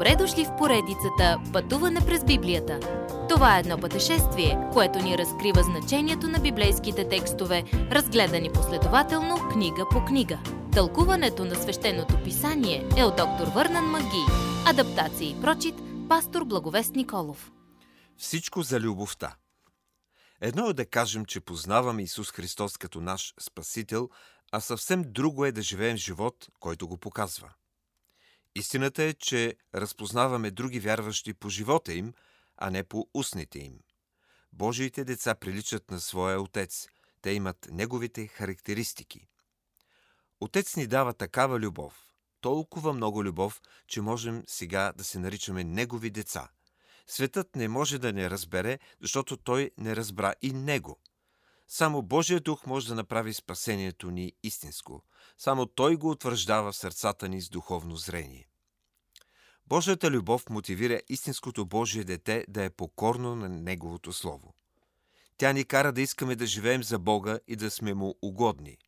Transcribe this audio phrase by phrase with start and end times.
[0.00, 2.80] Добре дошли в поредицата Пътуване през Библията.
[3.28, 10.04] Това е едно пътешествие, което ни разкрива значението на библейските текстове, разгледани последователно книга по
[10.04, 10.38] книга.
[10.72, 14.24] Тълкуването на свещеното писание е от доктор Върнан Маги.
[14.66, 15.74] Адаптация и прочит,
[16.08, 17.52] пастор Благовест Николов.
[18.16, 19.36] Всичко за любовта.
[20.40, 24.08] Едно е да кажем, че познаваме Исус Христос като наш Спасител,
[24.52, 27.48] а съвсем друго е да живеем живот, който го показва.
[28.54, 32.14] Истината е, че разпознаваме други вярващи по живота им,
[32.56, 33.80] а не по устните им.
[34.52, 36.88] Божиите деца приличат на своя Отец.
[37.22, 39.26] Те имат неговите характеристики.
[40.40, 42.06] Отец ни дава такава любов,
[42.40, 46.48] толкова много любов, че можем сега да се наричаме Негови деца.
[47.06, 51.00] Светът не може да не разбере, защото той не разбра и Него.
[51.72, 55.02] Само Божия дух може да направи спасението ни истинско.
[55.38, 58.48] Само Той го утвърждава в сърцата ни с духовно зрение.
[59.66, 64.54] Божията любов мотивира истинското Божие дете да е покорно на Неговото Слово.
[65.36, 68.78] Тя ни кара да искаме да живеем за Бога и да сме Му угодни.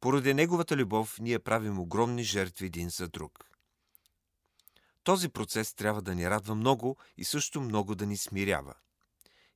[0.00, 3.50] Поради Неговата любов ние правим огромни жертви един за друг.
[5.04, 8.74] Този процес трябва да ни радва много и също много да ни смирява.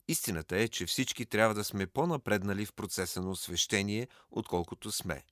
[0.08, 5.24] Истината е, че всички трябва да сме по-напреднали в процеса на освещение, отколкото сме.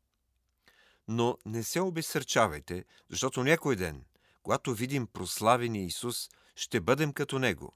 [1.08, 4.04] Но не се обесърчавайте, защото някой ден,
[4.42, 7.72] когато видим прославения Исус, ще бъдем като Него.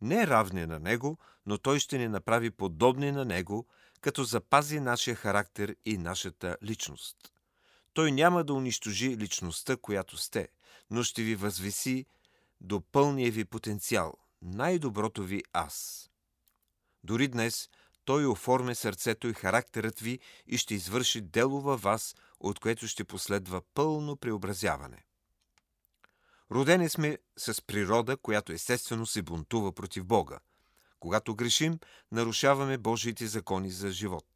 [0.00, 3.66] Не равни на Него, но Той ще ни направи подобни на Него,
[4.00, 7.16] като запази нашия характер и нашата личност.
[7.92, 10.48] Той няма да унищожи личността, която сте,
[10.90, 12.06] но ще ви възвиси
[12.60, 16.09] до пълния ви потенциал, най-доброто ви аз.
[17.04, 17.68] Дори днес
[18.04, 23.04] той оформя сърцето и характерът ви и ще извърши дело във вас, от което ще
[23.04, 25.04] последва пълно преобразяване.
[26.50, 30.38] Родени сме с природа, която естествено се бунтува против Бога.
[31.00, 31.78] Когато грешим,
[32.12, 34.26] нарушаваме Божиите закони за живот.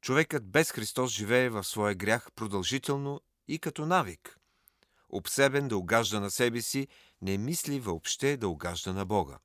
[0.00, 4.38] Човекът без Христос живее в своя грях продължително и като навик.
[5.08, 6.88] Обсебен да угажда на себе си,
[7.22, 9.38] не мисли въобще да угажда на Бога.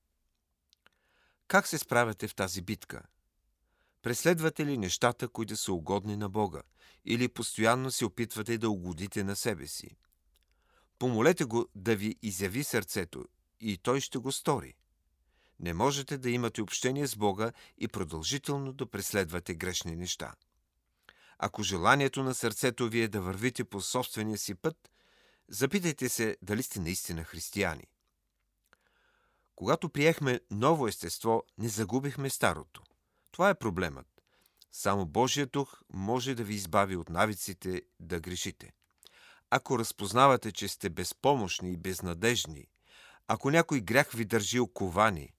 [1.48, 3.04] Как се справяте в тази битка?
[4.02, 6.62] Преследвате ли нещата, които са угодни на Бога,
[7.06, 9.98] или постоянно се опитвате да угодите на себе си?
[11.00, 13.26] Помолете го да ви изяви сърцето
[13.60, 14.76] и той ще го стори.
[15.60, 20.34] Не можете да имате общение с Бога и продължително да преследвате грешни неща.
[21.40, 24.92] Ако желанието на сърцето ви е да вървите по собствения си път,
[25.50, 27.84] запитайте се дали сте наистина християни.
[29.58, 32.84] Когато приехме ново естество, не загубихме старото.
[33.32, 34.08] Това е проблемът.
[34.72, 38.74] Само Божия дух може да ви избави от навиците да грешите.
[39.50, 42.68] Ако разпознавате, че сте безпомощни и безнадежни,
[43.28, 45.34] ако някой грях ви държи оковани,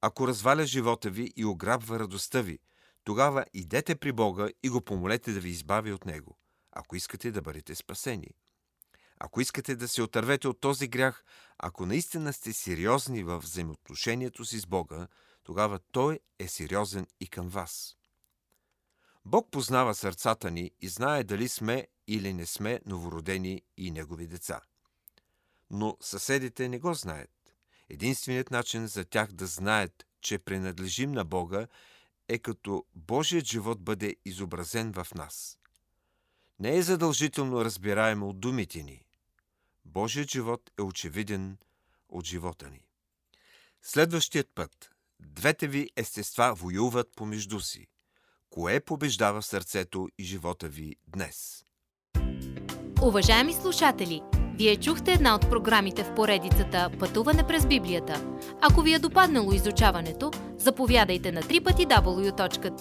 [0.00, 2.58] ако разваля живота ви и ограбва радостта ви,
[3.04, 6.38] тогава идете при Бога и го помолете да ви избави от него,
[6.72, 8.30] ако искате да бъдете спасени.
[9.18, 11.24] Ако искате да се отървете от този грях,
[11.58, 15.08] ако наистина сте сериозни в взаимоотношението си с Бога,
[15.44, 17.96] тогава Той е сериозен и към вас.
[19.24, 24.60] Бог познава сърцата ни и знае дали сме или не сме новородени и Негови деца.
[25.70, 27.30] Но съседите не го знаят.
[27.88, 31.66] Единственият начин за тях да знаят, че принадлежим на Бога,
[32.28, 35.58] е като Божият живот бъде изобразен в нас.
[36.60, 39.05] Не е задължително разбираемо от думите ни.
[39.86, 41.58] Божият живот е очевиден
[42.08, 42.80] от живота ни.
[43.82, 47.86] Следващият път двете ви естества воюват помежду си.
[48.50, 51.64] Кое побеждава сърцето и живота ви днес?
[53.02, 54.22] Уважаеми слушатели,
[54.58, 58.38] вие чухте една от програмите в поредицата Пътуване през Библията.
[58.60, 62.78] Ако ви е допаднало изучаването, заповядайте на www.ttb.bible,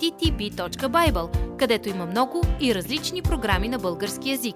[1.57, 4.55] където има много и различни програми на български язик.